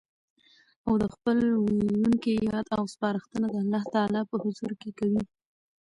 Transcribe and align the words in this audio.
او 0.85 0.93
د 1.01 1.05
خپل 1.13 1.37
ويلوونکي 1.65 2.31
ياد 2.49 2.65
او 2.77 2.83
سپارښتنه 2.93 3.45
د 3.49 3.55
الله 3.63 3.83
تعالی 3.93 4.21
په 4.29 4.35
حضور 4.43 4.71
کي 4.81 4.89
کوي 4.99 5.23